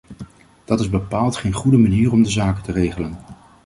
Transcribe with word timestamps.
Dat 0.65 0.79
is 0.79 0.89
bepaald 0.89 1.35
geen 1.35 1.53
goede 1.53 1.77
manier 1.77 2.11
om 2.11 2.23
de 2.23 2.29
zaken 2.29 2.63
te 2.63 2.71
regelen. 2.71 3.17